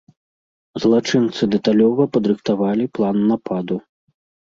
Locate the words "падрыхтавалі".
2.19-2.85